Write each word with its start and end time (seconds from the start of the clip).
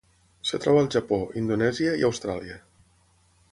Es 0.45 0.53
troba 0.63 0.79
al 0.83 0.89
Japó, 0.95 1.19
Indonèsia 1.43 1.93
i 2.01 2.09
Austràlia. 2.09 2.59